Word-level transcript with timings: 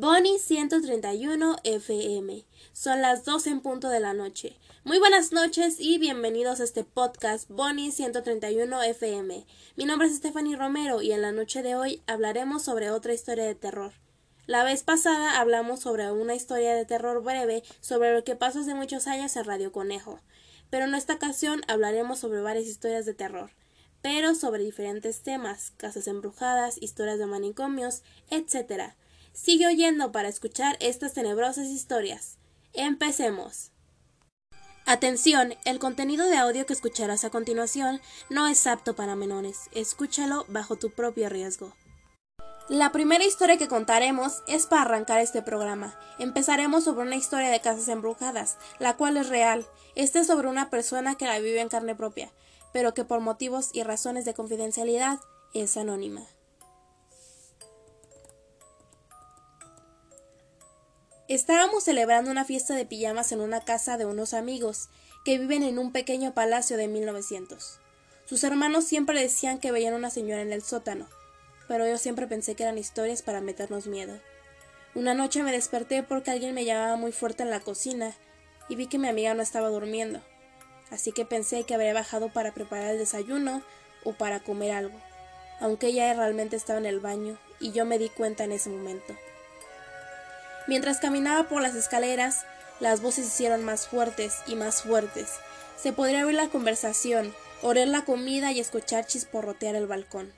Bonnie 0.00 0.38
131 0.38 1.56
FM. 1.64 2.44
Son 2.72 3.02
las 3.02 3.24
12 3.24 3.50
en 3.50 3.60
punto 3.60 3.88
de 3.88 3.98
la 3.98 4.14
noche. 4.14 4.56
Muy 4.84 5.00
buenas 5.00 5.32
noches 5.32 5.80
y 5.80 5.98
bienvenidos 5.98 6.60
a 6.60 6.64
este 6.64 6.84
podcast 6.84 7.50
Bonnie 7.50 7.90
131 7.90 8.80
FM. 8.80 9.44
Mi 9.74 9.84
nombre 9.86 10.06
es 10.06 10.14
Stephanie 10.14 10.54
Romero 10.54 11.02
y 11.02 11.10
en 11.10 11.22
la 11.22 11.32
noche 11.32 11.64
de 11.64 11.74
hoy 11.74 12.00
hablaremos 12.06 12.62
sobre 12.62 12.92
otra 12.92 13.12
historia 13.12 13.42
de 13.44 13.56
terror. 13.56 13.92
La 14.46 14.62
vez 14.62 14.84
pasada 14.84 15.40
hablamos 15.40 15.80
sobre 15.80 16.12
una 16.12 16.36
historia 16.36 16.76
de 16.76 16.84
terror 16.84 17.20
breve 17.20 17.64
sobre 17.80 18.14
lo 18.14 18.22
que 18.22 18.36
pasó 18.36 18.60
hace 18.60 18.76
muchos 18.76 19.08
años 19.08 19.34
en 19.34 19.46
Radio 19.46 19.72
Conejo, 19.72 20.20
pero 20.70 20.84
en 20.84 20.94
esta 20.94 21.14
ocasión 21.14 21.62
hablaremos 21.66 22.20
sobre 22.20 22.40
varias 22.40 22.66
historias 22.66 23.04
de 23.04 23.14
terror, 23.14 23.50
pero 24.00 24.36
sobre 24.36 24.62
diferentes 24.62 25.24
temas, 25.24 25.72
casas 25.76 26.06
embrujadas, 26.06 26.80
historias 26.80 27.18
de 27.18 27.26
manicomios, 27.26 28.04
etc. 28.30 28.94
Sigue 29.40 29.68
oyendo 29.68 30.10
para 30.10 30.28
escuchar 30.28 30.76
estas 30.80 31.14
tenebrosas 31.14 31.68
historias. 31.68 32.38
Empecemos. 32.72 33.70
Atención, 34.84 35.54
el 35.64 35.78
contenido 35.78 36.26
de 36.26 36.36
audio 36.36 36.66
que 36.66 36.72
escucharás 36.72 37.24
a 37.24 37.30
continuación 37.30 38.00
no 38.30 38.48
es 38.48 38.66
apto 38.66 38.96
para 38.96 39.14
menores. 39.14 39.70
Escúchalo 39.72 40.44
bajo 40.48 40.74
tu 40.74 40.90
propio 40.90 41.28
riesgo. 41.28 41.72
La 42.68 42.90
primera 42.90 43.24
historia 43.24 43.56
que 43.56 43.68
contaremos 43.68 44.42
es 44.48 44.66
para 44.66 44.82
arrancar 44.82 45.20
este 45.20 45.40
programa. 45.40 45.96
Empezaremos 46.18 46.82
sobre 46.82 47.06
una 47.06 47.16
historia 47.16 47.48
de 47.48 47.60
casas 47.60 47.88
embrujadas, 47.88 48.58
la 48.80 48.96
cual 48.96 49.16
es 49.16 49.28
real. 49.28 49.64
Esta 49.94 50.18
es 50.18 50.26
sobre 50.26 50.48
una 50.48 50.68
persona 50.68 51.14
que 51.14 51.26
la 51.26 51.38
vive 51.38 51.60
en 51.60 51.68
carne 51.68 51.94
propia, 51.94 52.32
pero 52.72 52.92
que 52.92 53.04
por 53.04 53.20
motivos 53.20 53.70
y 53.72 53.84
razones 53.84 54.24
de 54.24 54.34
confidencialidad 54.34 55.20
es 55.54 55.76
anónima. 55.76 56.26
Estábamos 61.28 61.84
celebrando 61.84 62.30
una 62.30 62.46
fiesta 62.46 62.74
de 62.74 62.86
pijamas 62.86 63.32
en 63.32 63.42
una 63.42 63.60
casa 63.60 63.98
de 63.98 64.06
unos 64.06 64.32
amigos 64.32 64.88
que 65.26 65.36
viven 65.36 65.62
en 65.62 65.78
un 65.78 65.92
pequeño 65.92 66.32
palacio 66.32 66.78
de 66.78 66.88
1900. 66.88 67.80
Sus 68.24 68.44
hermanos 68.44 68.86
siempre 68.86 69.20
decían 69.20 69.58
que 69.58 69.70
veían 69.70 69.92
una 69.92 70.08
señora 70.08 70.40
en 70.40 70.54
el 70.54 70.62
sótano, 70.62 71.06
pero 71.68 71.86
yo 71.86 71.98
siempre 71.98 72.26
pensé 72.26 72.54
que 72.54 72.62
eran 72.62 72.78
historias 72.78 73.20
para 73.20 73.42
meternos 73.42 73.86
miedo. 73.86 74.18
Una 74.94 75.12
noche 75.12 75.42
me 75.42 75.52
desperté 75.52 76.02
porque 76.02 76.30
alguien 76.30 76.54
me 76.54 76.64
llamaba 76.64 76.96
muy 76.96 77.12
fuerte 77.12 77.42
en 77.42 77.50
la 77.50 77.60
cocina 77.60 78.14
y 78.70 78.76
vi 78.76 78.86
que 78.86 78.98
mi 78.98 79.08
amiga 79.08 79.34
no 79.34 79.42
estaba 79.42 79.68
durmiendo, 79.68 80.22
así 80.90 81.12
que 81.12 81.26
pensé 81.26 81.64
que 81.64 81.74
habría 81.74 81.92
bajado 81.92 82.32
para 82.32 82.54
preparar 82.54 82.92
el 82.92 82.98
desayuno 82.98 83.62
o 84.02 84.14
para 84.14 84.40
comer 84.40 84.72
algo, 84.72 84.98
aunque 85.60 85.88
ella 85.88 86.14
realmente 86.14 86.56
estaba 86.56 86.78
en 86.78 86.86
el 86.86 87.00
baño 87.00 87.38
y 87.60 87.72
yo 87.72 87.84
me 87.84 87.98
di 87.98 88.08
cuenta 88.08 88.44
en 88.44 88.52
ese 88.52 88.70
momento. 88.70 89.14
Mientras 90.68 90.98
caminaba 90.98 91.48
por 91.48 91.62
las 91.62 91.74
escaleras, 91.74 92.44
las 92.78 93.00
voces 93.00 93.24
se 93.24 93.32
hicieron 93.32 93.64
más 93.64 93.88
fuertes 93.88 94.34
y 94.46 94.54
más 94.54 94.82
fuertes. 94.82 95.30
Se 95.80 95.94
podría 95.94 96.26
oír 96.26 96.34
la 96.34 96.50
conversación, 96.50 97.34
oler 97.62 97.88
la 97.88 98.04
comida 98.04 98.52
y 98.52 98.60
escuchar 98.60 99.06
chisporrotear 99.06 99.74
el 99.76 99.86
balcón. 99.86 100.30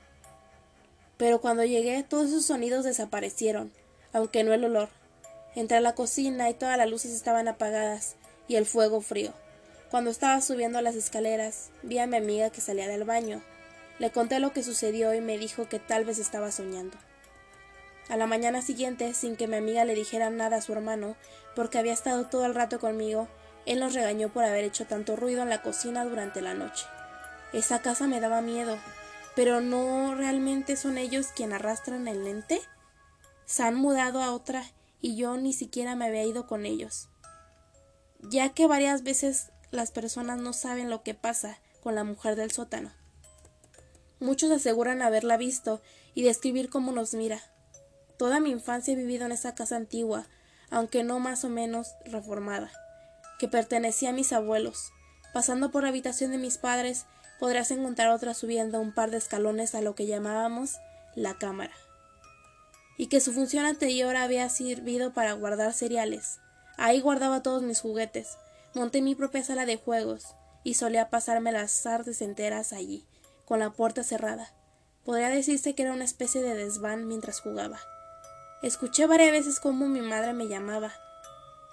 Pero 1.17 1.41
cuando 1.41 1.65
llegué, 1.65 2.01
todos 2.03 2.29
esos 2.29 2.45
sonidos 2.45 2.85
desaparecieron, 2.85 3.73
aunque 4.13 4.45
no 4.45 4.53
el 4.53 4.63
olor. 4.63 4.87
Entré 5.53 5.77
a 5.77 5.81
la 5.81 5.95
cocina 5.95 6.49
y 6.49 6.53
todas 6.53 6.77
las 6.77 6.89
luces 6.89 7.11
estaban 7.11 7.49
apagadas 7.49 8.15
y 8.47 8.55
el 8.55 8.65
fuego 8.65 9.01
frío. 9.01 9.33
Cuando 9.89 10.11
estaba 10.11 10.39
subiendo 10.39 10.79
las 10.79 10.95
escaleras, 10.95 11.71
vi 11.83 11.99
a 11.99 12.07
mi 12.07 12.15
amiga 12.15 12.51
que 12.51 12.61
salía 12.61 12.87
del 12.87 13.03
baño. 13.03 13.43
Le 13.99 14.11
conté 14.11 14.39
lo 14.39 14.53
que 14.53 14.63
sucedió 14.63 15.13
y 15.13 15.19
me 15.19 15.37
dijo 15.37 15.67
que 15.67 15.79
tal 15.79 16.05
vez 16.05 16.19
estaba 16.19 16.53
soñando. 16.53 16.97
A 18.09 18.17
la 18.17 18.27
mañana 18.27 18.61
siguiente, 18.61 19.13
sin 19.13 19.35
que 19.35 19.47
mi 19.47 19.57
amiga 19.57 19.85
le 19.85 19.95
dijera 19.95 20.29
nada 20.29 20.57
a 20.57 20.61
su 20.61 20.73
hermano, 20.73 21.15
porque 21.55 21.77
había 21.77 21.93
estado 21.93 22.27
todo 22.27 22.45
el 22.45 22.55
rato 22.55 22.79
conmigo, 22.79 23.27
él 23.65 23.79
nos 23.79 23.93
regañó 23.93 24.29
por 24.29 24.43
haber 24.43 24.63
hecho 24.63 24.85
tanto 24.85 25.15
ruido 25.15 25.43
en 25.43 25.49
la 25.49 25.61
cocina 25.61 26.03
durante 26.03 26.41
la 26.41 26.53
noche. 26.53 26.85
Esa 27.53 27.81
casa 27.81 28.07
me 28.07 28.19
daba 28.19 28.41
miedo, 28.41 28.77
pero 29.35 29.61
no 29.61 30.15
realmente 30.15 30.75
son 30.75 30.97
ellos 30.97 31.27
quien 31.35 31.53
arrastran 31.53 32.07
el 32.07 32.23
lente. 32.23 32.61
Se 33.45 33.63
han 33.63 33.75
mudado 33.75 34.21
a 34.21 34.33
otra 34.33 34.63
y 34.99 35.15
yo 35.15 35.37
ni 35.37 35.53
siquiera 35.53 35.95
me 35.95 36.05
había 36.05 36.23
ido 36.23 36.47
con 36.47 36.65
ellos. 36.65 37.09
Ya 38.19 38.53
que 38.53 38.67
varias 38.67 39.03
veces 39.03 39.51
las 39.71 39.91
personas 39.91 40.39
no 40.39 40.53
saben 40.53 40.89
lo 40.89 41.03
que 41.03 41.13
pasa 41.13 41.59
con 41.81 41.95
la 41.95 42.03
mujer 42.03 42.35
del 42.35 42.51
sótano. 42.51 42.91
Muchos 44.19 44.51
aseguran 44.51 45.01
haberla 45.01 45.37
visto 45.37 45.81
y 46.13 46.23
describir 46.23 46.69
cómo 46.69 46.91
nos 46.91 47.13
mira, 47.13 47.41
Toda 48.21 48.39
mi 48.39 48.51
infancia 48.51 48.93
he 48.93 48.95
vivido 48.95 49.25
en 49.25 49.31
esa 49.31 49.55
casa 49.55 49.75
antigua, 49.75 50.27
aunque 50.69 51.03
no 51.03 51.17
más 51.17 51.43
o 51.43 51.49
menos 51.49 51.95
reformada, 52.05 52.71
que 53.39 53.47
pertenecía 53.47 54.11
a 54.11 54.13
mis 54.13 54.31
abuelos. 54.31 54.91
Pasando 55.33 55.71
por 55.71 55.81
la 55.81 55.89
habitación 55.89 56.29
de 56.29 56.37
mis 56.37 56.59
padres, 56.59 57.07
podrás 57.39 57.71
encontrar 57.71 58.11
otra 58.11 58.35
subiendo 58.35 58.79
un 58.79 58.93
par 58.93 59.09
de 59.09 59.17
escalones 59.17 59.73
a 59.73 59.81
lo 59.81 59.95
que 59.95 60.05
llamábamos 60.05 60.75
la 61.15 61.39
cámara. 61.39 61.73
Y 62.95 63.07
que 63.07 63.21
su 63.21 63.33
función 63.33 63.65
anterior 63.65 64.15
había 64.15 64.47
servido 64.49 65.15
para 65.15 65.33
guardar 65.33 65.73
cereales. 65.73 66.37
Ahí 66.77 67.01
guardaba 67.01 67.41
todos 67.41 67.63
mis 67.63 67.81
juguetes. 67.81 68.37
Monté 68.75 69.01
mi 69.01 69.15
propia 69.15 69.43
sala 69.43 69.65
de 69.65 69.77
juegos 69.77 70.35
y 70.63 70.75
solía 70.75 71.09
pasarme 71.09 71.51
las 71.51 71.81
tardes 71.81 72.21
enteras 72.21 72.71
allí, 72.71 73.03
con 73.45 73.57
la 73.57 73.71
puerta 73.71 74.03
cerrada. 74.03 74.53
Podría 75.05 75.29
decirse 75.29 75.73
que 75.73 75.81
era 75.81 75.93
una 75.93 76.05
especie 76.05 76.43
de 76.43 76.53
desván 76.53 77.07
mientras 77.07 77.41
jugaba. 77.41 77.79
Escuché 78.61 79.07
varias 79.07 79.31
veces 79.31 79.59
cómo 79.59 79.87
mi 79.87 80.01
madre 80.01 80.33
me 80.33 80.47
llamaba, 80.47 80.91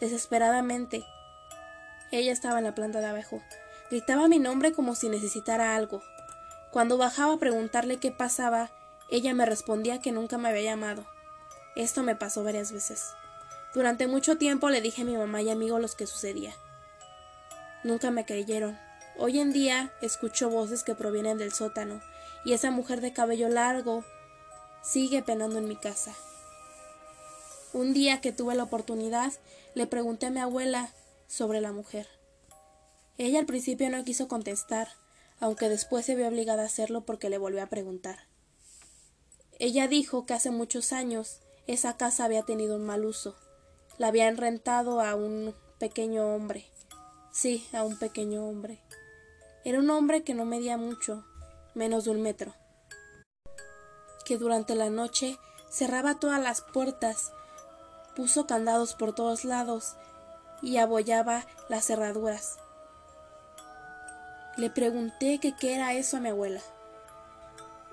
desesperadamente. 0.00 1.04
Ella 2.10 2.32
estaba 2.32 2.58
en 2.58 2.64
la 2.64 2.74
planta 2.74 3.00
de 3.00 3.06
abajo. 3.06 3.42
Gritaba 3.90 4.26
mi 4.26 4.38
nombre 4.38 4.72
como 4.72 4.94
si 4.94 5.10
necesitara 5.10 5.76
algo. 5.76 6.02
Cuando 6.70 6.96
bajaba 6.96 7.34
a 7.34 7.38
preguntarle 7.38 7.98
qué 7.98 8.10
pasaba, 8.10 8.70
ella 9.10 9.34
me 9.34 9.44
respondía 9.44 10.00
que 10.00 10.12
nunca 10.12 10.38
me 10.38 10.48
había 10.48 10.62
llamado. 10.62 11.06
Esto 11.76 12.02
me 12.02 12.16
pasó 12.16 12.42
varias 12.42 12.72
veces. 12.72 13.12
Durante 13.74 14.06
mucho 14.06 14.38
tiempo 14.38 14.70
le 14.70 14.80
dije 14.80 15.02
a 15.02 15.04
mi 15.04 15.14
mamá 15.14 15.42
y 15.42 15.50
amigo 15.50 15.78
lo 15.78 15.88
que 15.88 16.06
sucedía. 16.06 16.54
Nunca 17.84 18.10
me 18.10 18.24
creyeron. 18.24 18.78
Hoy 19.18 19.40
en 19.40 19.52
día 19.52 19.92
escucho 20.00 20.48
voces 20.48 20.84
que 20.84 20.94
provienen 20.94 21.36
del 21.36 21.52
sótano, 21.52 22.00
y 22.46 22.54
esa 22.54 22.70
mujer 22.70 23.02
de 23.02 23.12
cabello 23.12 23.50
largo 23.50 24.04
sigue 24.80 25.22
penando 25.22 25.58
en 25.58 25.68
mi 25.68 25.76
casa. 25.76 26.14
Un 27.74 27.92
día 27.92 28.20
que 28.22 28.32
tuve 28.32 28.54
la 28.54 28.62
oportunidad, 28.62 29.32
le 29.74 29.86
pregunté 29.86 30.26
a 30.26 30.30
mi 30.30 30.40
abuela 30.40 30.90
sobre 31.26 31.60
la 31.60 31.72
mujer. 31.72 32.08
Ella 33.18 33.40
al 33.40 33.46
principio 33.46 33.90
no 33.90 34.04
quiso 34.04 34.26
contestar, 34.26 34.88
aunque 35.38 35.68
después 35.68 36.06
se 36.06 36.14
vio 36.14 36.28
obligada 36.28 36.62
a 36.62 36.66
hacerlo 36.66 37.02
porque 37.02 37.28
le 37.28 37.36
volvió 37.36 37.62
a 37.62 37.66
preguntar. 37.66 38.20
Ella 39.58 39.86
dijo 39.86 40.24
que 40.24 40.34
hace 40.34 40.50
muchos 40.50 40.92
años 40.92 41.40
esa 41.66 41.96
casa 41.98 42.24
había 42.24 42.42
tenido 42.42 42.76
un 42.76 42.86
mal 42.86 43.04
uso. 43.04 43.36
La 43.98 44.08
habían 44.08 44.38
rentado 44.38 45.00
a 45.02 45.14
un 45.14 45.54
pequeño 45.78 46.34
hombre. 46.34 46.64
Sí, 47.32 47.66
a 47.74 47.82
un 47.82 47.98
pequeño 47.98 48.48
hombre. 48.48 48.80
Era 49.64 49.78
un 49.78 49.90
hombre 49.90 50.22
que 50.22 50.32
no 50.32 50.46
medía 50.46 50.78
mucho, 50.78 51.26
menos 51.74 52.04
de 52.04 52.12
un 52.12 52.22
metro. 52.22 52.54
Que 54.24 54.38
durante 54.38 54.74
la 54.74 54.88
noche 54.88 55.36
cerraba 55.70 56.18
todas 56.18 56.40
las 56.40 56.62
puertas 56.62 57.32
puso 58.18 58.48
candados 58.48 58.96
por 58.96 59.14
todos 59.14 59.44
lados 59.44 59.94
y 60.60 60.78
abollaba 60.78 61.46
las 61.68 61.84
cerraduras. 61.84 62.58
Le 64.56 64.70
pregunté 64.70 65.38
que 65.38 65.54
qué 65.54 65.76
era 65.76 65.94
eso 65.94 66.16
a 66.16 66.20
mi 66.20 66.30
abuela. 66.30 66.60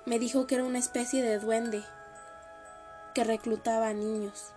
Me 0.08 0.18
dijo 0.18 0.48
que 0.48 0.56
era 0.56 0.64
una 0.64 0.80
especie 0.80 1.22
de 1.22 1.38
duende 1.38 1.84
que 3.14 3.24
reclutaba 3.24 3.90
a 3.90 3.94
niños. 3.94 4.48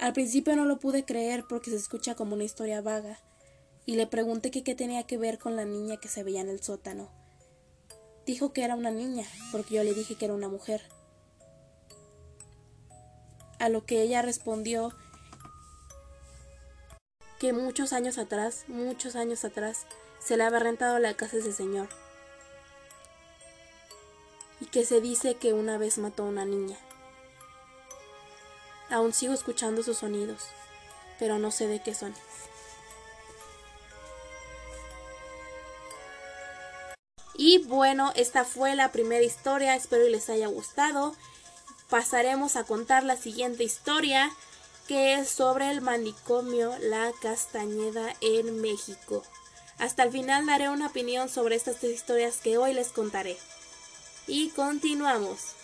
Al 0.00 0.14
principio 0.14 0.56
no 0.56 0.64
lo 0.64 0.80
pude 0.80 1.04
creer 1.04 1.44
porque 1.48 1.70
se 1.70 1.76
escucha 1.76 2.16
como 2.16 2.34
una 2.34 2.42
historia 2.42 2.80
vaga, 2.80 3.20
y 3.86 3.94
le 3.94 4.08
pregunté 4.08 4.50
que 4.50 4.64
qué 4.64 4.74
tenía 4.74 5.04
que 5.04 5.16
ver 5.16 5.38
con 5.38 5.54
la 5.54 5.64
niña 5.64 5.98
que 5.98 6.08
se 6.08 6.24
veía 6.24 6.40
en 6.40 6.48
el 6.48 6.60
sótano. 6.60 7.08
Dijo 8.26 8.52
que 8.52 8.64
era 8.64 8.74
una 8.74 8.90
niña, 8.90 9.26
porque 9.52 9.76
yo 9.76 9.84
le 9.84 9.94
dije 9.94 10.16
que 10.16 10.24
era 10.24 10.34
una 10.34 10.48
mujer 10.48 10.82
a 13.60 13.68
lo 13.68 13.84
que 13.84 14.02
ella 14.02 14.22
respondió 14.22 14.92
que 17.38 17.52
muchos 17.52 17.92
años 17.92 18.18
atrás, 18.18 18.64
muchos 18.68 19.16
años 19.16 19.44
atrás, 19.44 19.86
se 20.18 20.36
le 20.36 20.44
había 20.44 20.58
rentado 20.58 20.98
la 20.98 21.14
casa 21.14 21.36
a 21.36 21.40
ese 21.40 21.52
señor. 21.52 21.88
Y 24.60 24.66
que 24.66 24.84
se 24.84 25.00
dice 25.00 25.36
que 25.36 25.54
una 25.54 25.78
vez 25.78 25.96
mató 25.98 26.24
a 26.24 26.26
una 26.26 26.44
niña. 26.44 26.76
Aún 28.90 29.14
sigo 29.14 29.32
escuchando 29.32 29.82
sus 29.82 29.98
sonidos, 29.98 30.42
pero 31.18 31.38
no 31.38 31.50
sé 31.50 31.66
de 31.66 31.82
qué 31.82 31.94
son. 31.94 32.14
Y 37.34 37.64
bueno, 37.64 38.12
esta 38.16 38.44
fue 38.44 38.74
la 38.74 38.92
primera 38.92 39.24
historia, 39.24 39.74
espero 39.76 40.04
que 40.04 40.10
les 40.10 40.28
haya 40.28 40.48
gustado. 40.48 41.14
Pasaremos 41.90 42.56
a 42.56 42.64
contar 42.64 43.04
la 43.04 43.16
siguiente 43.16 43.64
historia 43.64 44.30
que 44.88 45.14
es 45.14 45.28
sobre 45.28 45.70
el 45.70 45.82
manicomio 45.82 46.74
La 46.80 47.12
Castañeda 47.20 48.14
en 48.20 48.60
México. 48.60 49.22
Hasta 49.78 50.02
el 50.02 50.10
final 50.10 50.46
daré 50.46 50.68
una 50.68 50.88
opinión 50.88 51.28
sobre 51.28 51.56
estas 51.56 51.76
tres 51.76 51.94
historias 51.94 52.38
que 52.38 52.58
hoy 52.58 52.74
les 52.74 52.88
contaré. 52.88 53.36
Y 54.26 54.50
continuamos. 54.50 55.54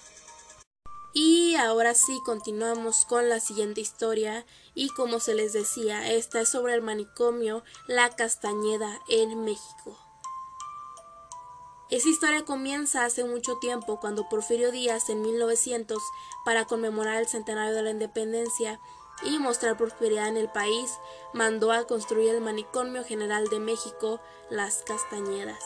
Y 1.12 1.54
ahora 1.54 1.94
sí, 1.94 2.20
continuamos 2.24 3.04
con 3.04 3.28
la 3.28 3.40
siguiente 3.40 3.80
historia 3.80 4.44
y 4.74 4.90
como 4.90 5.18
se 5.18 5.34
les 5.34 5.52
decía, 5.52 6.12
esta 6.12 6.40
es 6.42 6.50
sobre 6.50 6.74
el 6.74 6.82
manicomio 6.82 7.64
La 7.86 8.10
Castañeda 8.10 9.00
en 9.08 9.42
México. 9.44 10.05
Esa 11.88 12.08
historia 12.08 12.44
comienza 12.44 13.04
hace 13.04 13.22
mucho 13.22 13.58
tiempo, 13.58 14.00
cuando 14.00 14.28
Porfirio 14.28 14.72
Díaz, 14.72 15.08
en 15.08 15.22
1900, 15.22 16.02
para 16.44 16.64
conmemorar 16.64 17.18
el 17.18 17.28
centenario 17.28 17.76
de 17.76 17.82
la 17.82 17.90
independencia 17.90 18.80
y 19.22 19.38
mostrar 19.38 19.76
prosperidad 19.76 20.26
en 20.26 20.36
el 20.36 20.48
país, 20.48 20.98
mandó 21.32 21.70
a 21.70 21.86
construir 21.86 22.34
el 22.34 22.40
Manicomio 22.40 23.04
General 23.04 23.46
de 23.46 23.60
México, 23.60 24.20
Las 24.50 24.82
Castañedas. 24.82 25.62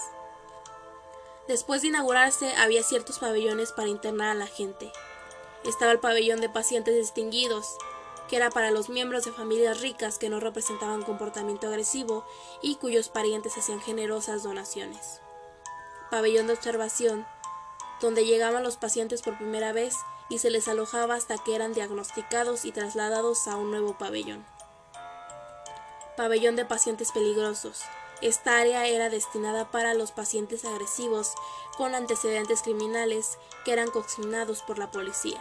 Después 1.48 1.80
de 1.80 1.88
inaugurarse, 1.88 2.52
había 2.56 2.82
ciertos 2.82 3.18
pabellones 3.18 3.72
para 3.72 3.88
internar 3.88 4.28
a 4.28 4.34
la 4.34 4.46
gente. 4.46 4.92
Estaba 5.64 5.90
el 5.92 6.00
pabellón 6.00 6.42
de 6.42 6.50
pacientes 6.50 6.96
distinguidos, 6.96 7.66
que 8.28 8.36
era 8.36 8.50
para 8.50 8.70
los 8.70 8.90
miembros 8.90 9.24
de 9.24 9.32
familias 9.32 9.80
ricas 9.80 10.18
que 10.18 10.28
no 10.28 10.38
representaban 10.38 11.02
comportamiento 11.02 11.66
agresivo 11.66 12.26
y 12.60 12.74
cuyos 12.74 13.08
parientes 13.08 13.56
hacían 13.56 13.80
generosas 13.80 14.42
donaciones 14.42 15.22
pabellón 16.10 16.48
de 16.48 16.54
observación, 16.54 17.26
donde 18.00 18.24
llegaban 18.24 18.62
los 18.62 18.76
pacientes 18.76 19.22
por 19.22 19.36
primera 19.36 19.72
vez 19.72 19.94
y 20.28 20.38
se 20.38 20.50
les 20.50 20.68
alojaba 20.68 21.14
hasta 21.14 21.38
que 21.38 21.54
eran 21.54 21.72
diagnosticados 21.72 22.64
y 22.64 22.72
trasladados 22.72 23.46
a 23.46 23.56
un 23.56 23.70
nuevo 23.70 23.96
pabellón. 23.96 24.44
Pabellón 26.16 26.56
de 26.56 26.64
pacientes 26.64 27.12
peligrosos. 27.12 27.82
Esta 28.20 28.58
área 28.58 28.86
era 28.86 29.08
destinada 29.08 29.70
para 29.70 29.94
los 29.94 30.12
pacientes 30.12 30.64
agresivos 30.64 31.32
con 31.76 31.94
antecedentes 31.94 32.62
criminales 32.62 33.38
que 33.64 33.72
eran 33.72 33.90
consignados 33.90 34.62
por 34.62 34.78
la 34.78 34.90
policía. 34.90 35.40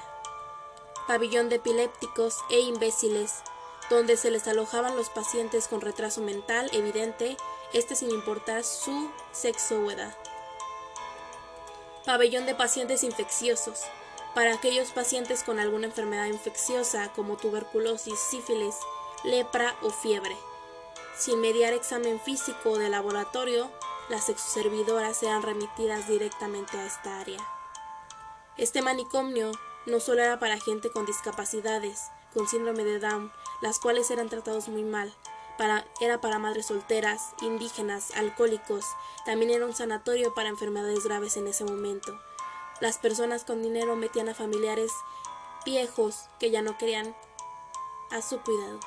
Pabellón 1.08 1.50
de 1.50 1.56
epilépticos 1.56 2.38
e 2.50 2.60
imbéciles, 2.60 3.42
donde 3.90 4.16
se 4.16 4.32
les 4.32 4.48
alojaban 4.48 4.96
los 4.96 5.10
pacientes 5.10 5.68
con 5.68 5.82
retraso 5.82 6.22
mental 6.22 6.70
evidente, 6.72 7.36
este 7.74 7.96
sin 7.96 8.12
importar 8.12 8.64
su 8.64 9.10
sexo 9.34 9.82
o 9.82 9.92
edad 9.92 10.16
pabellón 12.10 12.48
de 12.48 12.56
pacientes 12.56 13.04
infecciosos, 13.04 13.84
para 14.34 14.56
aquellos 14.56 14.90
pacientes 14.90 15.44
con 15.44 15.60
alguna 15.60 15.86
enfermedad 15.86 16.26
infecciosa 16.26 17.14
como 17.14 17.38
tuberculosis, 17.38 18.18
sífilis, 18.18 18.74
lepra 19.24 19.76
o 19.84 19.92
fiebre. 19.92 20.36
Sin 21.16 21.40
mediar 21.40 21.72
examen 21.74 22.20
físico 22.20 22.72
o 22.72 22.78
de 22.80 22.90
laboratorio, 22.90 23.70
las 24.10 24.28
exoservidoras 24.28 25.18
sean 25.18 25.44
remitidas 25.44 26.08
directamente 26.08 26.80
a 26.80 26.88
esta 26.88 27.20
área. 27.20 27.48
Este 28.58 28.82
manicomio 28.82 29.52
no 29.86 30.00
solo 30.00 30.24
era 30.24 30.40
para 30.40 30.60
gente 30.60 30.90
con 30.90 31.06
discapacidades, 31.06 32.08
con 32.34 32.48
síndrome 32.48 32.86
de 32.86 32.98
Down, 32.98 33.32
las 33.62 33.78
cuales 33.78 34.10
eran 34.10 34.30
tratados 34.30 34.68
muy 34.68 34.84
mal, 34.84 35.14
era 36.00 36.22
para 36.22 36.40
madres 36.40 36.68
solteras, 36.68 37.34
indígenas, 37.42 38.12
alcohólicos, 38.16 38.86
también 39.26 39.52
era 39.52 39.66
un 39.66 39.76
sanatorio 39.76 40.34
para 40.34 40.50
enfermedades 40.50 41.04
graves 41.04 41.38
en 41.38 41.48
ese 41.48 41.66
momento. 41.66 42.18
Las 42.80 42.98
personas 42.98 43.44
con 43.44 43.62
dinero 43.62 43.96
metían 43.96 44.30
a 44.30 44.34
familiares 44.34 44.92
viejos 45.66 46.30
que 46.40 46.50
ya 46.52 46.62
no 46.62 46.78
querían 46.78 47.16
a 48.12 48.22
su 48.22 48.40
cuidado. 48.40 48.80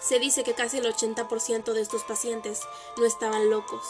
Se 0.00 0.18
dice 0.18 0.44
que 0.44 0.54
casi 0.54 0.78
el 0.78 0.86
80% 0.86 1.72
de 1.72 1.80
estos 1.80 2.04
pacientes 2.04 2.62
no 2.96 3.04
estaban 3.04 3.50
locos. 3.50 3.82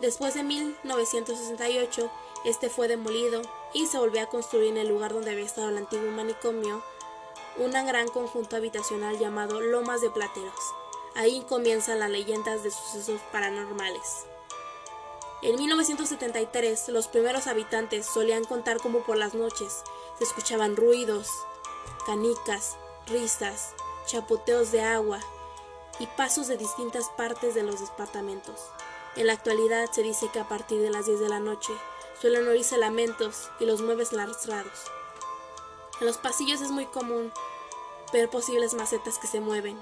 Después 0.00 0.34
de 0.34 0.42
1968, 0.42 2.10
este 2.44 2.68
fue 2.68 2.88
demolido 2.88 3.42
y 3.72 3.86
se 3.86 3.98
volvió 3.98 4.22
a 4.22 4.28
construir 4.28 4.70
en 4.70 4.78
el 4.78 4.88
lugar 4.88 5.12
donde 5.12 5.30
había 5.30 5.44
estado 5.44 5.68
el 5.68 5.78
antiguo 5.78 6.10
manicomio 6.10 6.82
un 7.58 7.70
gran 7.72 8.08
conjunto 8.08 8.56
habitacional 8.56 9.18
llamado 9.18 9.60
Lomas 9.60 10.00
de 10.00 10.10
Plateros. 10.10 10.52
Ahí 11.14 11.44
comienzan 11.48 12.00
las 12.00 12.10
leyendas 12.10 12.62
de 12.62 12.70
sucesos 12.70 13.20
paranormales. 13.32 14.26
En 15.42 15.56
1973, 15.56 16.88
los 16.90 17.08
primeros 17.08 17.46
habitantes 17.46 18.06
solían 18.06 18.44
contar 18.44 18.78
cómo 18.78 19.00
por 19.04 19.16
las 19.16 19.34
noches 19.34 19.82
se 20.18 20.24
escuchaban 20.24 20.76
ruidos, 20.76 21.28
canicas, 22.04 22.76
risas, 23.06 23.74
chapoteos 24.06 24.72
de 24.72 24.82
agua 24.82 25.20
y 25.98 26.06
pasos 26.06 26.48
de 26.48 26.56
distintas 26.56 27.08
partes 27.16 27.54
de 27.54 27.62
los 27.62 27.80
departamentos. 27.80 28.60
En 29.16 29.28
la 29.28 29.32
actualidad 29.32 29.90
se 29.90 30.02
dice 30.02 30.28
que 30.30 30.40
a 30.40 30.48
partir 30.48 30.80
de 30.82 30.90
las 30.90 31.06
10 31.06 31.20
de 31.20 31.28
la 31.28 31.40
noche 31.40 31.72
suelen 32.20 32.46
oírse 32.48 32.76
lamentos 32.76 33.50
y 33.60 33.64
los 33.64 33.80
muebles 33.80 34.12
lastrados. 34.12 34.90
En 36.00 36.06
los 36.06 36.18
pasillos 36.18 36.60
es 36.60 36.70
muy 36.70 36.86
común 36.86 37.32
ver 38.12 38.28
posibles 38.28 38.74
macetas 38.74 39.18
que 39.18 39.26
se 39.26 39.40
mueven. 39.40 39.78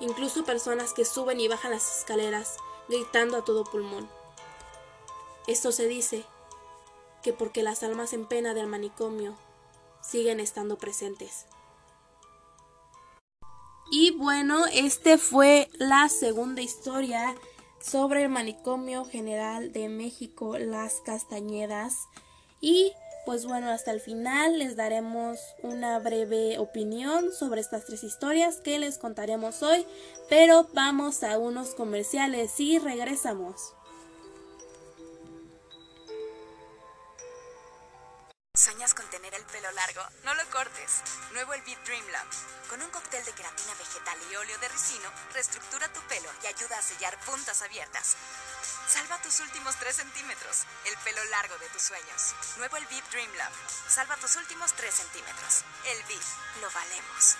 Incluso 0.00 0.44
personas 0.44 0.92
que 0.94 1.04
suben 1.04 1.40
y 1.40 1.48
bajan 1.48 1.72
las 1.72 1.98
escaleras 1.98 2.56
gritando 2.88 3.36
a 3.36 3.44
todo 3.44 3.64
pulmón. 3.64 4.08
Esto 5.46 5.72
se 5.72 5.86
dice 5.86 6.24
que 7.22 7.32
porque 7.32 7.62
las 7.62 7.82
almas 7.82 8.12
en 8.12 8.26
pena 8.26 8.54
del 8.54 8.66
manicomio 8.66 9.36
siguen 10.00 10.40
estando 10.40 10.78
presentes. 10.78 11.46
Y 13.90 14.12
bueno, 14.12 14.66
este 14.72 15.18
fue 15.18 15.68
la 15.74 16.08
segunda 16.08 16.62
historia 16.62 17.34
sobre 17.80 18.22
el 18.22 18.28
manicomio 18.28 19.04
general 19.04 19.72
de 19.72 19.88
México, 19.88 20.56
Las 20.58 21.00
Castañedas. 21.00 22.06
Y 22.60 22.92
pues 23.24 23.46
bueno, 23.46 23.70
hasta 23.70 23.90
el 23.90 24.00
final 24.00 24.58
les 24.58 24.76
daremos 24.76 25.38
una 25.62 25.98
breve 25.98 26.58
opinión 26.58 27.32
sobre 27.32 27.60
estas 27.60 27.84
tres 27.84 28.02
historias 28.04 28.56
que 28.60 28.78
les 28.78 28.98
contaremos 28.98 29.62
hoy, 29.62 29.86
pero 30.28 30.68
vamos 30.72 31.22
a 31.22 31.38
unos 31.38 31.74
comerciales 31.74 32.58
y 32.60 32.78
regresamos. 32.78 33.74
¿Sueñas 38.70 38.94
con 38.94 39.10
tener 39.10 39.34
el 39.34 39.42
pelo 39.46 39.68
largo? 39.72 40.00
No 40.22 40.32
lo 40.32 40.48
cortes. 40.48 41.02
Nuevo 41.32 41.54
el 41.54 41.62
Beat 41.62 41.84
Dream 41.84 42.06
Lab. 42.12 42.26
Con 42.68 42.80
un 42.80 42.90
cóctel 42.90 43.24
de 43.24 43.32
queratina 43.32 43.74
vegetal 43.74 44.16
y 44.30 44.36
óleo 44.36 44.56
de 44.58 44.68
ricino, 44.68 45.10
reestructura 45.34 45.92
tu 45.92 46.00
pelo 46.02 46.30
y 46.44 46.46
ayuda 46.46 46.78
a 46.78 46.82
sellar 46.82 47.18
puntas 47.26 47.62
abiertas. 47.62 48.14
Salva 48.86 49.20
tus 49.22 49.40
últimos 49.40 49.74
3 49.74 49.96
centímetros, 49.96 50.58
el 50.84 50.96
pelo 50.98 51.24
largo 51.24 51.58
de 51.58 51.68
tus 51.70 51.82
sueños. 51.82 52.32
Nuevo 52.58 52.76
el 52.76 52.86
VIP 52.86 53.04
Dream 53.10 53.34
Lab. 53.34 53.50
Salva 53.88 54.16
tus 54.18 54.36
últimos 54.36 54.72
3 54.74 54.94
centímetros. 54.94 55.64
El 55.86 56.04
VIP, 56.04 56.22
lo 56.60 56.70
valemos. 56.70 57.38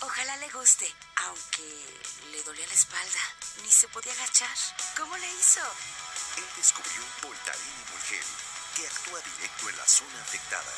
Ojalá 0.00 0.36
le 0.38 0.50
guste, 0.50 0.92
aunque 1.22 2.02
le 2.32 2.42
dolía 2.42 2.66
la 2.66 2.74
espalda. 2.74 3.22
Ni 3.62 3.70
se 3.70 3.86
podía 3.86 4.12
agachar. 4.12 4.56
¿Cómo 4.96 5.16
le 5.18 5.34
hizo? 5.34 5.60
Él 6.36 6.44
descubrió 6.56 7.00
Voltaren 7.22 7.84
Mulgel, 7.92 8.24
que 8.74 8.86
actúa 8.86 9.20
directo 9.20 9.68
en 9.68 9.76
la 9.76 9.86
zona 9.86 10.20
afectada. 10.22 10.72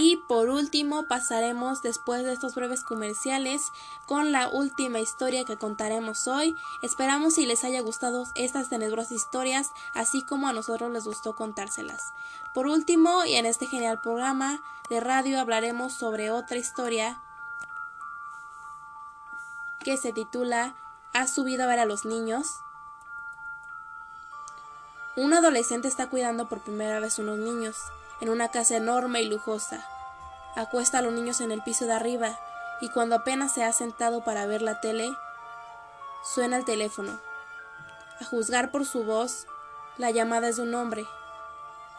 Y 0.01 0.17
por 0.29 0.49
último 0.49 1.09
pasaremos 1.09 1.83
después 1.83 2.23
de 2.23 2.33
estos 2.33 2.55
breves 2.55 2.85
comerciales 2.85 3.63
con 4.07 4.31
la 4.31 4.49
última 4.49 5.01
historia 5.01 5.45
que 5.45 5.57
contaremos 5.57 6.29
hoy. 6.29 6.55
Esperamos 6.83 7.35
si 7.35 7.47
les 7.47 7.65
haya 7.65 7.81
gustado 7.81 8.25
estas 8.37 8.69
tenebrosas 8.69 9.13
historias, 9.13 9.71
así 9.95 10.23
como 10.25 10.49
a 10.49 10.53
nosotros 10.53 10.93
les 10.93 11.05
gustó 11.05 11.35
contárselas. 11.35 12.03
Por 12.55 12.67
último, 12.67 13.25
y 13.25 13.35
en 13.35 13.47
este 13.47 13.67
genial 13.67 14.01
programa 14.01 14.61
de 14.89 15.01
radio 15.01 15.41
hablaremos 15.41 15.95
sobre 15.95 16.31
otra 16.31 16.59
historia 16.59 17.21
que 19.81 19.97
se 19.97 20.13
titula 20.13 20.77
¿Has 21.13 21.35
subido 21.35 21.65
a 21.65 21.67
ver 21.67 21.81
a 21.81 21.87
los 21.87 22.05
niños? 22.05 22.47
Un 25.19 25.35
adolescente 25.35 25.89
está 25.89 26.09
cuidando 26.09 26.49
por 26.49 26.61
primera 26.61 27.01
vez 27.01 27.19
unos 27.19 27.39
niños. 27.39 27.77
en 28.21 28.29
una 28.29 28.53
casa 28.53 28.77
enorme 28.77 29.21
y 29.21 29.29
lujosa. 29.29 29.85
Acuesta 30.55 30.99
a 30.99 31.03
los 31.03 31.13
niños 31.13 31.41
en 31.41 31.51
el 31.51 31.61
piso 31.61 31.87
de 31.87 31.93
arriba 31.93 32.39
y 32.81 32.89
cuando 32.89 33.17
apenas 33.17 33.53
se 33.53 33.65
ha 33.65 33.73
sentado 33.73 34.23
para 34.23 34.47
ver 34.47 34.63
la 34.63 34.81
tele, 34.81 35.11
suena 36.23 36.57
el 36.57 36.65
teléfono. 36.65 37.19
A 38.21 38.25
juzgar 38.25 38.71
por 38.71 38.87
su 38.87 39.03
voz, 39.03 39.49
la 39.97 40.13
llamada 40.13 40.49
es 40.49 40.57
de 40.57 40.63
un 40.63 40.75
hombre. 40.77 41.05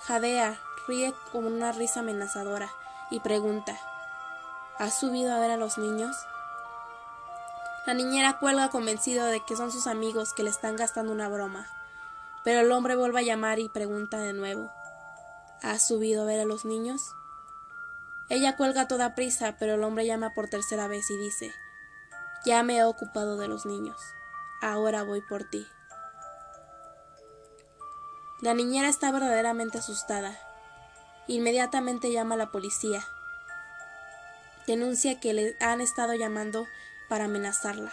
Jadea 0.03 0.57
ríe 0.87 1.13
con 1.33 1.45
una 1.45 1.73
risa 1.73 1.99
amenazadora 1.99 2.69
y 3.11 3.19
pregunta 3.19 3.77
¿Has 4.77 4.97
subido 4.97 5.33
a 5.33 5.39
ver 5.39 5.51
a 5.51 5.57
los 5.57 5.77
niños? 5.77 6.15
La 7.85 7.93
niñera 7.93 8.39
cuelga 8.39 8.69
convencido 8.69 9.25
de 9.25 9.43
que 9.43 9.57
son 9.57 9.73
sus 9.73 9.87
amigos 9.87 10.31
que 10.31 10.43
le 10.43 10.49
están 10.49 10.77
gastando 10.77 11.11
una 11.11 11.27
broma. 11.27 11.67
Pero 12.43 12.61
el 12.61 12.71
hombre 12.71 12.95
vuelve 12.95 13.19
a 13.19 13.23
llamar 13.23 13.59
y 13.59 13.69
pregunta 13.69 14.19
de 14.19 14.33
nuevo 14.33 14.71
¿Has 15.61 15.85
subido 15.85 16.23
a 16.23 16.25
ver 16.25 16.39
a 16.39 16.45
los 16.45 16.63
niños? 16.63 17.13
Ella 18.29 18.55
cuelga 18.55 18.81
a 18.81 18.87
toda 18.87 19.13
prisa, 19.13 19.57
pero 19.59 19.73
el 19.73 19.83
hombre 19.83 20.05
llama 20.05 20.33
por 20.33 20.47
tercera 20.47 20.87
vez 20.87 21.09
y 21.09 21.17
dice 21.17 21.53
Ya 22.45 22.63
me 22.63 22.77
he 22.77 22.83
ocupado 22.85 23.37
de 23.37 23.49
los 23.49 23.65
niños. 23.65 23.97
Ahora 24.61 25.03
voy 25.03 25.21
por 25.21 25.43
ti. 25.43 25.67
La 28.41 28.53
niñera 28.53 28.87
está 28.87 29.11
verdaderamente 29.11 29.79
asustada. 29.79 30.39
Inmediatamente 31.27 32.09
llama 32.11 32.35
a 32.35 32.37
la 32.37 32.51
policía. 32.51 33.05
Denuncia 34.65 35.19
que 35.19 35.33
le 35.33 35.57
han 35.59 35.81
estado 35.81 36.13
llamando 36.13 36.65
para 37.09 37.25
amenazarla. 37.25 37.91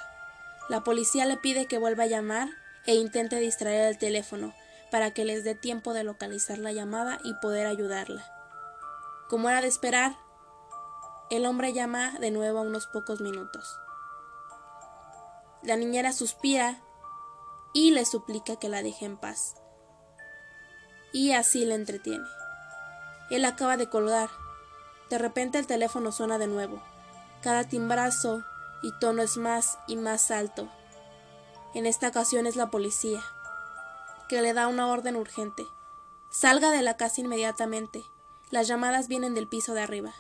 La 0.69 0.85
policía 0.85 1.25
le 1.27 1.37
pide 1.37 1.67
que 1.67 1.79
vuelva 1.79 2.05
a 2.05 2.09
llamar 2.09 2.49
e 2.87 2.95
intente 2.95 3.37
distraer 3.37 3.89
el 3.89 3.99
teléfono 3.99 4.55
para 4.91 5.13
que 5.13 5.25
les 5.25 5.45
dé 5.45 5.55
tiempo 5.55 5.93
de 5.93 6.05
localizar 6.05 6.59
la 6.59 6.73
llamada 6.73 7.19
y 7.25 7.35
poder 7.35 7.67
ayudarla. 7.67 8.25
Como 9.29 9.49
era 9.49 9.61
de 9.61 9.69
esperar, 9.69 10.17
el 11.31 11.45
hombre 11.47 11.73
llama 11.73 12.13
de 12.21 12.31
nuevo 12.31 12.61
a 12.61 12.63
unos 12.63 12.87
pocos 12.87 13.21
minutos. 13.21 13.79
La 15.63 15.77
niñera 15.77 16.13
suspira 16.13 16.81
y 17.73 17.91
le 17.91 18.05
suplica 18.05 18.57
que 18.57 18.69
la 18.69 18.83
deje 18.83 19.05
en 19.05 19.17
paz. 19.17 19.57
Y 21.13 21.33
así 21.33 21.65
le 21.65 21.75
entretiene. 21.75 22.25
Él 23.31 23.45
acaba 23.45 23.77
de 23.77 23.91
colgar. 23.91 24.31
De 25.11 25.19
repente 25.19 25.59
el 25.59 25.67
teléfono 25.67 26.13
suena 26.13 26.39
de 26.39 26.47
nuevo. 26.47 26.81
Cada 27.43 27.65
timbrazo 27.65 28.45
y 28.83 28.97
tono 29.01 29.23
es 29.23 29.37
más 29.37 29.79
y 29.89 29.97
más 29.97 30.31
alto. 30.31 30.71
En 31.77 31.85
esta 31.85 32.09
ocasión 32.09 32.47
es 32.47 32.57
la 32.57 32.71
policía, 32.71 33.23
que 34.31 34.41
le 34.41 34.55
da 34.55 34.67
una 34.67 34.87
orden 34.87 35.15
urgente. 35.15 35.67
Salga 36.31 36.71
de 36.71 36.81
la 36.81 36.97
casa 36.97 37.21
inmediatamente. 37.21 38.03
Las 38.49 38.67
llamadas 38.67 39.09
vienen 39.09 39.35
del 39.35 39.47
piso 39.47 39.75
de 39.75 39.83
arriba. 39.83 40.15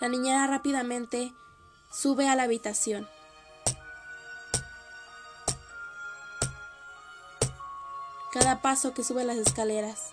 La 0.00 0.08
niñera 0.08 0.48
rápidamente 0.48 1.32
sube 1.92 2.28
a 2.28 2.34
la 2.34 2.42
habitación. 2.42 3.08
Cada 8.32 8.60
paso 8.60 8.94
que 8.94 9.04
sube 9.04 9.22
las 9.22 9.36
escaleras 9.36 10.10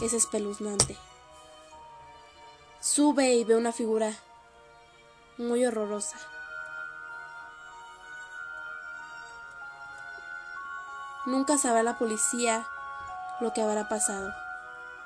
es 0.00 0.12
espeluznante. 0.12 0.96
Sube 2.80 3.34
y 3.34 3.42
ve 3.42 3.56
una 3.56 3.72
figura 3.72 4.14
muy 5.38 5.66
horrorosa. 5.66 6.37
Nunca 11.28 11.58
sabrá 11.58 11.82
la 11.82 11.98
policía 11.98 12.66
lo 13.42 13.52
que 13.52 13.60
habrá 13.60 13.86
pasado. 13.86 14.32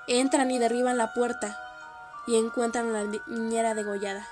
Entran 0.07 0.53
y 0.53 0.59
derriban 0.61 0.97
la 0.97 1.13
puerta 1.15 1.59
y 2.29 2.37
encuentran 2.37 2.95
a 2.95 3.03
la 3.03 3.21
niñera 3.27 3.75
degollada. 3.75 4.25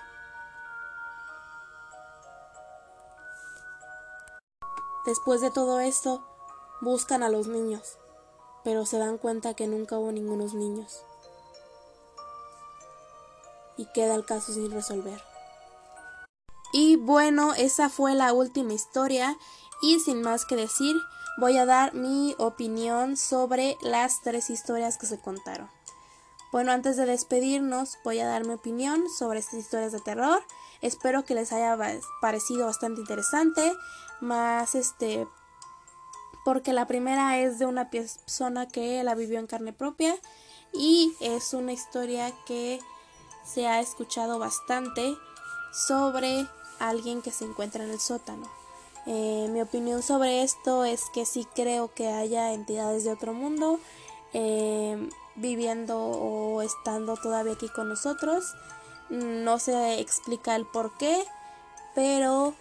Después 5.05 5.41
de 5.41 5.51
todo 5.51 5.81
esto, 5.81 6.25
buscan 6.81 7.25
a 7.25 7.29
los 7.29 7.49
niños, 7.49 7.99
pero 8.63 8.87
se 8.87 8.99
dan 8.99 9.19
cuenta 9.19 9.55
que 9.55 9.67
nunca 9.67 9.99
hubo 9.99 10.13
ningunos 10.13 10.55
niños. 10.55 11.03
Y 13.77 13.87
queda 13.87 14.15
el 14.15 14.25
caso 14.25 14.53
sin 14.53 14.71
resolver. 14.71 15.21
Y 16.73 16.95
bueno, 16.95 17.53
esa 17.55 17.89
fue 17.89 18.15
la 18.15 18.33
última 18.33 18.75
historia 18.75 19.37
y 19.83 19.99
sin 19.99 20.23
más 20.23 20.45
que 20.45 20.55
decir, 20.55 20.95
voy 21.41 21.57
a 21.57 21.65
dar 21.65 21.95
mi 21.95 22.35
opinión 22.39 23.17
sobre 23.17 23.79
las 23.81 24.21
tres 24.21 24.51
historias 24.51 24.99
que 24.99 25.07
se 25.07 25.19
contaron. 25.19 25.71
Bueno, 26.53 26.71
antes 26.71 26.97
de 26.97 27.07
despedirnos, 27.07 27.99
voy 28.05 28.21
a 28.21 28.27
dar 28.27 28.45
mi 28.45 28.53
opinión 28.53 29.03
sobre 29.19 29.39
estas 29.39 29.61
historias 29.61 29.93
de 29.93 30.01
terror. 30.01 30.43
Espero 30.83 31.25
que 31.25 31.35
les 31.35 31.53
haya 31.53 31.79
parecido 32.21 32.67
bastante 32.67 33.01
interesante, 33.01 33.73
más 34.21 34.75
este 34.75 35.27
porque 36.45 36.73
la 36.73 36.87
primera 36.87 37.39
es 37.39 37.59
de 37.59 37.67
una 37.67 37.91
persona 37.91 38.67
que 38.69 39.03
la 39.03 39.15
vivió 39.15 39.39
en 39.39 39.47
carne 39.47 39.73
propia 39.73 40.17
y 40.73 41.15
es 41.21 41.55
una 41.55 41.73
historia 41.73 42.33
que 42.47 42.81
se 43.45 43.67
ha 43.67 43.81
escuchado 43.81 44.39
bastante 44.39 45.17
sobre 45.73 46.47
alguien 46.79 47.23
que 47.23 47.31
se 47.31 47.45
encuentra 47.45 47.85
en 47.85 47.91
el 47.91 48.01
sótano. 48.01 48.60
Eh, 49.07 49.49
mi 49.51 49.61
opinión 49.61 50.03
sobre 50.03 50.43
esto 50.43 50.85
es 50.85 51.05
que 51.13 51.25
sí 51.25 51.47
creo 51.55 51.93
que 51.95 52.09
haya 52.09 52.53
entidades 52.53 53.05
de 53.05 53.13
otro 53.13 53.33
mundo 53.33 53.81
eh, 54.33 55.09
viviendo 55.37 55.99
o 55.99 56.63
estando 56.63 57.17
todavía 57.17 57.55
aquí 57.55 57.69
con 57.69 57.89
nosotros. 57.89 58.55
No 59.09 59.59
se 59.59 60.01
explica 60.01 60.55
el 60.55 60.67
por 60.67 60.97
qué, 60.99 61.25
pero 61.95 62.55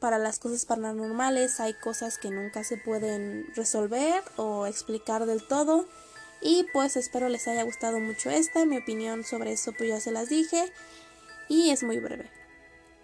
para 0.00 0.18
las 0.18 0.38
cosas 0.38 0.64
paranormales 0.64 1.60
hay 1.60 1.74
cosas 1.74 2.18
que 2.18 2.30
nunca 2.30 2.64
se 2.64 2.76
pueden 2.76 3.46
resolver 3.54 4.22
o 4.36 4.66
explicar 4.66 5.26
del 5.26 5.46
todo. 5.46 5.86
Y 6.40 6.64
pues 6.72 6.96
espero 6.96 7.28
les 7.28 7.48
haya 7.48 7.64
gustado 7.64 7.98
mucho 7.98 8.30
esta. 8.30 8.64
Mi 8.64 8.78
opinión 8.78 9.24
sobre 9.24 9.52
eso 9.52 9.72
pues 9.76 9.90
ya 9.90 10.00
se 10.00 10.12
las 10.12 10.28
dije. 10.28 10.72
Y 11.48 11.70
es 11.70 11.82
muy 11.82 11.98
breve. 11.98 12.37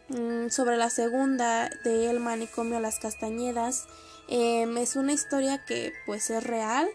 Mm, 0.09 0.51
sobre 0.51 0.77
la 0.77 0.91
segunda 0.91 1.71
de 1.83 2.11
El 2.11 2.21
manicomio 2.21 2.79
Las 2.81 2.99
Castañedas. 2.99 3.87
Em, 4.29 4.77
es 4.77 4.97
una 4.97 5.13
historia 5.13 5.65
que 5.65 5.93
pues 6.07 6.31
es 6.31 6.45
real. 6.45 6.89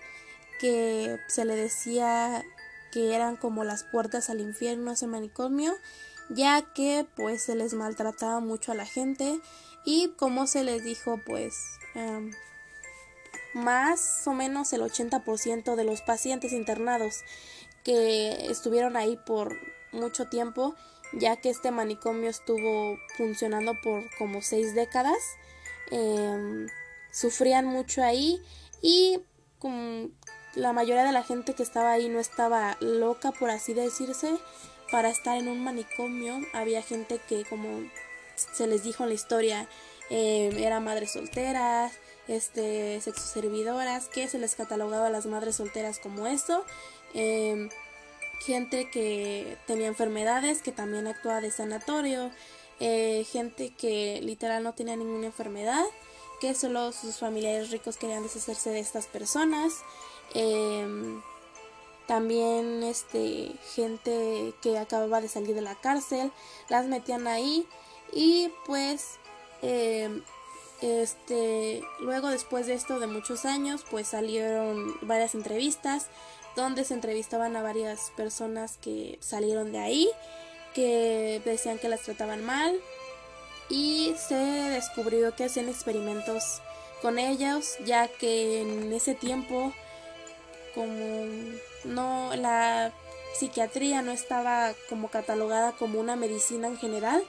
Que 0.60 1.18
se 1.28 1.46
le 1.46 1.56
decía 1.56 2.44
que 2.92 3.16
eran 3.16 3.38
como 3.38 3.64
las 3.64 3.84
puertas 3.84 4.30
al 4.30 4.42
infierno 4.42 4.92
ese 4.92 5.08
manicomio. 5.08 5.74
Ya 6.30 6.62
que 6.74 7.08
pues 7.16 7.44
se 7.44 7.56
les 7.56 7.74
maltrataba 7.74 8.40
mucho 8.40 8.72
a 8.72 8.76
la 8.76 8.86
gente. 8.86 9.40
Y 9.86 10.10
como 10.18 10.48
se 10.48 10.64
les 10.64 10.84
dijo 10.84 11.20
pues... 11.26 11.56
Em, 11.96 12.32
más 13.56 14.28
o 14.28 14.34
menos 14.34 14.74
el 14.74 14.82
80% 14.82 15.76
de 15.76 15.84
los 15.84 16.02
pacientes 16.02 16.54
internados 16.54 17.24
que 17.84 18.46
estuvieron 18.52 18.96
ahí 18.96 19.18
por 19.26 19.58
mucho 19.92 20.28
tiempo 20.28 20.76
ya 21.14 21.38
que 21.38 21.50
este 21.50 21.72
manicomio 21.72 22.30
estuvo 22.30 22.98
funcionando 23.18 23.80
por 23.82 24.04
como 24.18 24.42
seis 24.42 24.76
décadas. 24.76 25.18
Em, 25.92 26.68
sufrían 27.12 27.66
mucho 27.66 28.04
ahí 28.04 28.42
y 28.82 29.20
la 30.56 30.74
mayoría 30.74 31.04
de 31.04 31.12
la 31.12 31.24
gente 31.24 31.54
que 31.54 31.64
estaba 31.64 31.92
ahí 31.92 32.10
no 32.10 32.20
estaba 32.20 32.78
loca, 32.80 33.32
por 33.32 33.50
así 33.50 33.74
decirse, 33.74 34.38
para 34.92 35.10
estar 35.10 35.38
en 35.38 35.48
un 35.48 35.64
manicomio. 35.64 36.40
Había 36.54 36.82
gente 36.82 37.20
que, 37.28 37.46
como 37.46 37.84
se 38.36 38.68
les 38.68 38.84
dijo 38.84 39.04
en 39.04 39.10
la 39.10 39.16
historia, 39.16 39.68
eh, 40.10 40.52
era 40.58 40.80
madres 40.80 41.12
solteras, 41.12 41.94
este, 42.28 43.02
servidoras 43.02 44.08
que 44.08 44.28
se 44.28 44.38
les 44.38 44.56
catalogaba 44.56 45.08
a 45.08 45.10
las 45.10 45.26
madres 45.26 45.56
solteras 45.56 46.00
como 46.00 46.28
eso. 46.28 46.64
Em, 47.14 47.70
gente 48.40 48.90
que 48.90 49.58
tenía 49.68 49.88
enfermedades, 49.88 50.62
que 50.62 50.72
también 50.72 51.08
actuaba 51.08 51.42
de 51.42 51.52
sanatorio, 51.52 52.32
eh, 52.80 53.26
gente 53.32 53.72
que 53.72 54.22
literal 54.22 54.64
no 54.64 54.74
tenía 54.74 54.96
ninguna 54.96 55.28
enfermedad, 55.28 55.84
que 56.40 56.56
solo 56.56 56.92
sus 56.92 57.18
familiares 57.18 57.72
ricos 57.72 57.98
querían 57.98 58.24
deshacerse 58.24 58.70
de 58.70 58.80
estas 58.80 59.08
personas. 59.08 59.74
Em, 60.34 61.22
también 62.08 62.82
este 62.84 63.52
gente 63.76 64.54
que 64.62 64.80
acababa 64.80 65.22
de 65.22 65.28
salir 65.28 65.54
de 65.54 65.62
la 65.62 65.76
cárcel 65.76 66.32
las 66.68 66.88
metían 66.88 67.28
ahí 67.28 67.68
y 68.12 68.52
pues 68.66 69.20
em, 69.62 70.24
este 70.82 71.84
luego 72.00 72.30
después 72.30 72.66
de 72.66 72.74
esto 72.74 73.00
de 73.00 73.06
muchos 73.06 73.46
años 73.46 73.86
pues 73.92 74.08
salieron 74.08 74.96
varias 75.02 75.36
entrevistas 75.36 76.08
donde 76.60 76.84
se 76.84 76.94
entrevistaban 76.94 77.56
a 77.56 77.64
varias 77.64 78.12
personas 78.16 78.78
que 78.78 79.18
salieron 79.22 79.72
de 79.72 79.80
ahí, 79.80 80.10
que 80.74 81.42
decían 81.46 81.80
que 81.80 81.90
las 81.90 82.02
trataban 82.02 82.44
mal 82.44 82.80
y 83.70 84.14
se 84.18 84.36
descubrió 84.36 85.36
que 85.36 85.46
hacían 85.46 85.70
experimentos 85.70 86.62
con 87.02 87.20
ellos, 87.20 87.78
ya 87.86 88.08
que 88.08 88.62
en 88.62 88.92
ese 88.94 89.16
tiempo 89.16 89.74
como 90.76 91.26
no 91.84 92.36
la 92.36 92.94
psiquiatría 93.34 94.02
no 94.02 94.12
estaba 94.12 94.74
como 94.90 95.10
catalogada 95.10 95.72
como 95.74 96.00
una 96.00 96.16
medicina 96.16 96.68
en 96.68 96.78
general. 96.78 97.24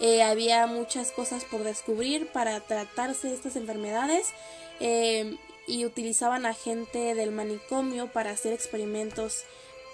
Eh, 0.00 0.22
había 0.22 0.66
muchas 0.66 1.12
cosas 1.12 1.44
por 1.44 1.62
descubrir 1.62 2.26
para 2.32 2.60
tratarse 2.60 3.32
estas 3.32 3.54
enfermedades 3.54 4.26
eh, 4.80 5.36
y 5.66 5.84
utilizaban 5.84 6.46
a 6.46 6.54
gente 6.54 7.14
del 7.14 7.32
manicomio 7.32 8.12
para 8.12 8.30
hacer 8.30 8.52
experimentos. 8.52 9.44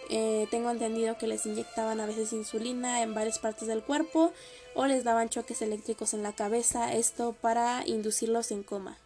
Eh, 0.08 0.48
tengo 0.50 0.70
entendido 0.70 1.16
que 1.18 1.28
les 1.28 1.46
inyectaban 1.46 2.00
a 2.00 2.06
veces 2.06 2.32
insulina 2.32 3.02
en 3.02 3.14
varias 3.14 3.38
partes 3.38 3.68
del 3.68 3.82
cuerpo 3.82 4.32
o 4.74 4.86
les 4.86 5.04
daban 5.04 5.28
choques 5.28 5.62
eléctricos 5.62 6.14
en 6.14 6.22
la 6.22 6.32
cabeza, 6.32 6.92
esto 6.92 7.32
para 7.40 7.86
inducirlos 7.86 8.50
en 8.50 8.62
coma. 8.62 8.98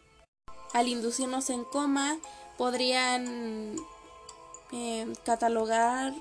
Al 0.73 0.89
inducirnos 0.89 1.51
en 1.51 1.65
coma 1.65 2.19
podrían 2.57 3.77
catalogar 5.25 6.13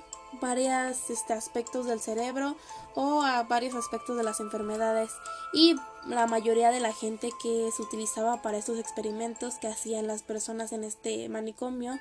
varios 0.42 1.10
este, 1.10 1.34
aspectos 1.34 1.86
del 1.86 2.00
cerebro 2.00 2.56
o 2.96 3.24
a 3.24 3.44
varios 3.44 3.76
aspectos 3.76 4.18
de 4.18 4.24
las 4.24 4.40
enfermedades 4.40 5.12
y 5.54 5.76
la 6.08 6.28
mayoría 6.28 6.72
de 6.72 6.80
la 6.80 6.94
gente 6.94 7.32
que 7.42 7.70
se 7.76 7.82
utilizaba 7.82 8.42
para 8.42 8.58
estos 8.58 8.80
experimentos 8.80 9.56
que 9.56 9.68
hacían 9.68 10.08
las 10.08 10.24
personas 10.24 10.72
en 10.72 10.84
este 10.84 11.28
manicomio 11.30 12.00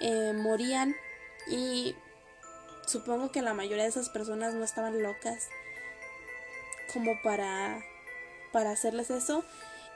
eh, 0.00 0.32
morían 0.34 0.94
y 1.48 1.94
supongo 2.86 3.30
que 3.30 3.42
la 3.42 3.54
mayoría 3.54 3.84
de 3.84 3.90
esas 3.90 4.10
personas 4.10 4.54
no 4.54 4.64
estaban 4.64 5.02
locas 5.02 5.48
como 6.92 7.12
para 7.22 7.80
para 8.52 8.70
hacerles 8.70 9.10
eso 9.10 9.44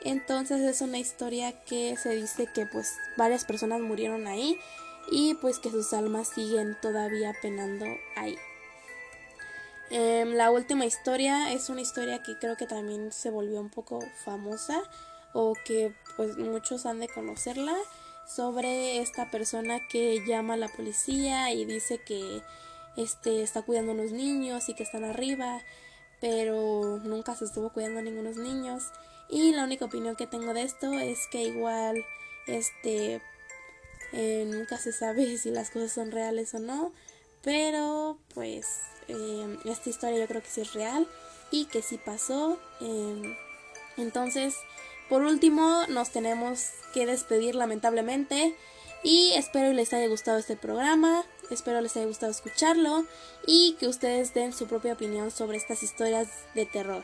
entonces 0.02 0.60
es 0.62 0.80
una 0.80 0.98
historia 0.98 1.62
que 1.64 1.96
se 1.96 2.16
dice 2.16 2.48
que 2.52 2.66
pues 2.66 2.96
varias 3.16 3.44
personas 3.44 3.80
murieron 3.80 4.26
ahí 4.26 4.58
y 5.10 5.34
pues 5.34 5.58
que 5.58 5.70
sus 5.70 5.92
almas 5.92 6.28
siguen 6.28 6.76
todavía 6.80 7.34
penando 7.42 7.84
ahí. 8.16 8.36
Em, 9.90 10.34
la 10.34 10.50
última 10.50 10.86
historia 10.86 11.52
es 11.52 11.68
una 11.68 11.80
historia 11.80 12.22
que 12.22 12.38
creo 12.38 12.56
que 12.56 12.66
también 12.66 13.12
se 13.12 13.30
volvió 13.30 13.60
un 13.60 13.70
poco 13.70 14.00
famosa 14.24 14.82
o 15.32 15.54
que 15.64 15.92
pues 16.16 16.36
muchos 16.38 16.86
han 16.86 17.00
de 17.00 17.08
conocerla 17.08 17.76
sobre 18.26 19.00
esta 19.00 19.30
persona 19.30 19.80
que 19.88 20.24
llama 20.26 20.54
a 20.54 20.56
la 20.56 20.68
policía 20.68 21.52
y 21.52 21.64
dice 21.64 21.98
que 21.98 22.42
este 22.96 23.42
está 23.42 23.62
cuidando 23.62 23.92
a 23.92 23.94
unos 23.96 24.12
niños 24.12 24.68
y 24.68 24.74
que 24.74 24.84
están 24.84 25.04
arriba 25.04 25.60
pero 26.20 27.00
nunca 27.02 27.34
se 27.34 27.46
estuvo 27.46 27.70
cuidando 27.70 28.00
a 28.00 28.02
ningunos 28.02 28.36
niños. 28.36 28.92
Y 29.28 29.52
la 29.52 29.64
única 29.64 29.86
opinión 29.86 30.16
que 30.16 30.26
tengo 30.26 30.52
de 30.54 30.62
esto 30.62 30.92
es 30.92 31.26
que 31.30 31.42
igual 31.42 32.04
este 32.46 33.20
eh, 34.12 34.44
nunca 34.46 34.76
se 34.76 34.92
sabe 34.92 35.38
si 35.38 35.50
las 35.50 35.70
cosas 35.70 35.92
son 35.92 36.10
reales 36.10 36.54
o 36.54 36.58
no, 36.58 36.92
pero 37.42 38.18
pues 38.34 38.66
eh, 39.08 39.58
esta 39.64 39.90
historia 39.90 40.18
yo 40.18 40.26
creo 40.26 40.42
que 40.42 40.48
sí 40.48 40.60
es 40.60 40.74
real 40.74 41.06
y 41.50 41.66
que 41.66 41.82
sí 41.82 41.98
pasó. 41.98 42.58
Eh, 42.80 43.36
entonces, 43.96 44.54
por 45.08 45.22
último, 45.22 45.84
nos 45.88 46.10
tenemos 46.10 46.70
que 46.94 47.06
despedir 47.06 47.54
lamentablemente. 47.54 48.54
Y 49.02 49.32
espero 49.32 49.72
les 49.72 49.94
haya 49.94 50.08
gustado 50.08 50.38
este 50.38 50.56
programa, 50.56 51.24
espero 51.50 51.80
les 51.80 51.96
haya 51.96 52.04
gustado 52.04 52.30
escucharlo 52.32 53.06
y 53.46 53.76
que 53.80 53.88
ustedes 53.88 54.34
den 54.34 54.52
su 54.52 54.66
propia 54.66 54.92
opinión 54.92 55.30
sobre 55.30 55.56
estas 55.56 55.82
historias 55.82 56.28
de 56.54 56.66
terror. 56.66 57.02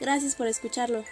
Gracias 0.00 0.36
por 0.36 0.46
escucharlo. 0.46 1.04